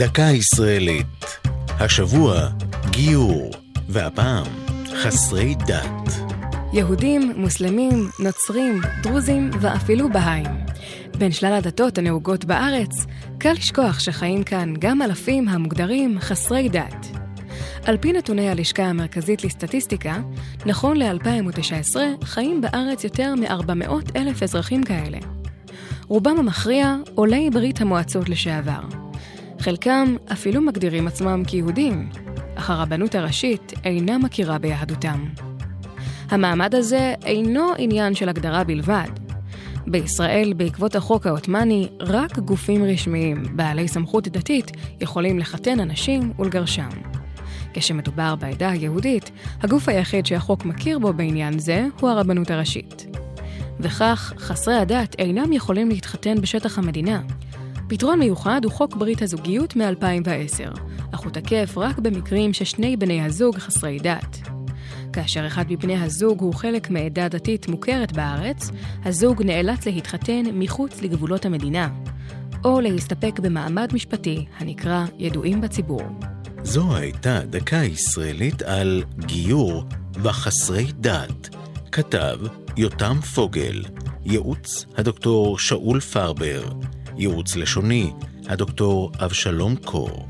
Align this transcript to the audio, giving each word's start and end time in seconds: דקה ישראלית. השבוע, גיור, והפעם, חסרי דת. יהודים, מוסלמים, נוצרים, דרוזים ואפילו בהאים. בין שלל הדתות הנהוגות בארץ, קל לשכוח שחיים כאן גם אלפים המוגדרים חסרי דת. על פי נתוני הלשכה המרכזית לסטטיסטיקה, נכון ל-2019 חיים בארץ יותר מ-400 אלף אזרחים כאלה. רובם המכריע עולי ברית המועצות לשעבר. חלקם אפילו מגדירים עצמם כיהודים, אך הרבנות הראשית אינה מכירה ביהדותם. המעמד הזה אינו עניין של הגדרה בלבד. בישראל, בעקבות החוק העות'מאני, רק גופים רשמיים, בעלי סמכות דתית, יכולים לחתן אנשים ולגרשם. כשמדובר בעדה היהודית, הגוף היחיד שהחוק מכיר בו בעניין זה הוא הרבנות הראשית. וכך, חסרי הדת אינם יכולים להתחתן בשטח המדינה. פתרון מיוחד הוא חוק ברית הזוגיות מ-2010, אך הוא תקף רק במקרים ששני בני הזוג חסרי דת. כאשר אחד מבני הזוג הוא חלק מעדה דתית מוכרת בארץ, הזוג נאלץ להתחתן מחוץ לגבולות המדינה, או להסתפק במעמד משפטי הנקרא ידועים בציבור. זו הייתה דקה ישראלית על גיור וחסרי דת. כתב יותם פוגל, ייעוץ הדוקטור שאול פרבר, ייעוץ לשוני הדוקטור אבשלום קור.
דקה 0.00 0.22
ישראלית. 0.22 1.06
השבוע, 1.68 2.48
גיור, 2.90 3.50
והפעם, 3.88 4.46
חסרי 5.02 5.54
דת. 5.66 6.12
יהודים, 6.72 7.32
מוסלמים, 7.36 8.08
נוצרים, 8.18 8.80
דרוזים 9.02 9.50
ואפילו 9.60 10.08
בהאים. 10.12 10.46
בין 11.18 11.32
שלל 11.32 11.52
הדתות 11.52 11.98
הנהוגות 11.98 12.44
בארץ, 12.44 13.06
קל 13.38 13.52
לשכוח 13.52 13.98
שחיים 13.98 14.42
כאן 14.42 14.74
גם 14.78 15.02
אלפים 15.02 15.48
המוגדרים 15.48 16.18
חסרי 16.20 16.68
דת. 16.68 17.06
על 17.84 17.96
פי 17.96 18.12
נתוני 18.12 18.50
הלשכה 18.50 18.82
המרכזית 18.82 19.44
לסטטיסטיקה, 19.44 20.18
נכון 20.66 20.96
ל-2019 20.96 21.96
חיים 22.24 22.60
בארץ 22.60 23.04
יותר 23.04 23.34
מ-400 23.34 23.92
אלף 24.16 24.42
אזרחים 24.42 24.82
כאלה. 24.82 25.18
רובם 26.08 26.38
המכריע 26.38 26.96
עולי 27.14 27.50
ברית 27.50 27.80
המועצות 27.80 28.28
לשעבר. 28.28 29.09
חלקם 29.60 30.16
אפילו 30.32 30.60
מגדירים 30.60 31.06
עצמם 31.06 31.42
כיהודים, 31.46 32.08
אך 32.54 32.70
הרבנות 32.70 33.14
הראשית 33.14 33.72
אינה 33.84 34.18
מכירה 34.18 34.58
ביהדותם. 34.58 35.24
המעמד 36.28 36.74
הזה 36.74 37.14
אינו 37.24 37.72
עניין 37.78 38.14
של 38.14 38.28
הגדרה 38.28 38.64
בלבד. 38.64 39.08
בישראל, 39.86 40.52
בעקבות 40.56 40.96
החוק 40.96 41.26
העות'מאני, 41.26 41.88
רק 42.00 42.38
גופים 42.38 42.84
רשמיים, 42.84 43.42
בעלי 43.56 43.88
סמכות 43.88 44.28
דתית, 44.28 44.70
יכולים 45.00 45.38
לחתן 45.38 45.80
אנשים 45.80 46.32
ולגרשם. 46.38 46.90
כשמדובר 47.74 48.34
בעדה 48.36 48.70
היהודית, 48.70 49.30
הגוף 49.62 49.88
היחיד 49.88 50.26
שהחוק 50.26 50.64
מכיר 50.64 50.98
בו 50.98 51.12
בעניין 51.12 51.58
זה 51.58 51.86
הוא 52.00 52.10
הרבנות 52.10 52.50
הראשית. 52.50 53.06
וכך, 53.80 54.32
חסרי 54.38 54.74
הדת 54.74 55.14
אינם 55.18 55.52
יכולים 55.52 55.88
להתחתן 55.88 56.40
בשטח 56.40 56.78
המדינה. 56.78 57.22
פתרון 57.90 58.18
מיוחד 58.18 58.60
הוא 58.64 58.72
חוק 58.72 58.96
ברית 58.96 59.22
הזוגיות 59.22 59.76
מ-2010, 59.76 60.80
אך 61.14 61.20
הוא 61.20 61.32
תקף 61.32 61.74
רק 61.76 61.98
במקרים 61.98 62.52
ששני 62.52 62.96
בני 62.96 63.22
הזוג 63.22 63.58
חסרי 63.58 63.98
דת. 63.98 64.38
כאשר 65.12 65.46
אחד 65.46 65.64
מבני 65.68 65.96
הזוג 65.96 66.40
הוא 66.40 66.54
חלק 66.54 66.90
מעדה 66.90 67.28
דתית 67.28 67.68
מוכרת 67.68 68.12
בארץ, 68.12 68.70
הזוג 69.04 69.42
נאלץ 69.42 69.86
להתחתן 69.86 70.42
מחוץ 70.52 71.02
לגבולות 71.02 71.44
המדינה, 71.44 71.88
או 72.64 72.80
להסתפק 72.80 73.38
במעמד 73.38 73.90
משפטי 73.92 74.46
הנקרא 74.58 75.04
ידועים 75.18 75.60
בציבור. 75.60 76.02
זו 76.62 76.96
הייתה 76.96 77.40
דקה 77.50 77.76
ישראלית 77.76 78.62
על 78.62 79.04
גיור 79.18 79.84
וחסרי 80.22 80.86
דת. 81.00 81.56
כתב 81.92 82.38
יותם 82.76 83.20
פוגל, 83.34 83.82
ייעוץ 84.24 84.86
הדוקטור 84.96 85.58
שאול 85.58 86.00
פרבר, 86.00 86.62
ייעוץ 87.20 87.56
לשוני 87.56 88.10
הדוקטור 88.48 89.12
אבשלום 89.24 89.76
קור. 89.76 90.26